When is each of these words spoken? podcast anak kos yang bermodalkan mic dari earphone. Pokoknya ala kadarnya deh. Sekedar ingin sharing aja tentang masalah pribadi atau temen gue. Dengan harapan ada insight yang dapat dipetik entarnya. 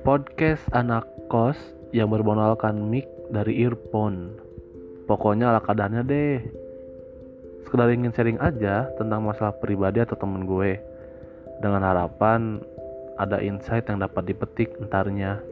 podcast 0.00 0.64
anak 0.72 1.04
kos 1.28 1.56
yang 1.92 2.08
bermodalkan 2.08 2.88
mic 2.88 3.04
dari 3.28 3.60
earphone. 3.60 4.32
Pokoknya 5.04 5.52
ala 5.52 5.60
kadarnya 5.60 6.00
deh. 6.00 6.40
Sekedar 7.60 7.92
ingin 7.92 8.08
sharing 8.08 8.40
aja 8.40 8.88
tentang 8.96 9.20
masalah 9.20 9.52
pribadi 9.60 10.00
atau 10.00 10.16
temen 10.16 10.48
gue. 10.48 10.80
Dengan 11.60 11.84
harapan 11.84 12.64
ada 13.20 13.44
insight 13.44 13.84
yang 13.92 14.00
dapat 14.00 14.32
dipetik 14.32 14.72
entarnya. 14.80 15.44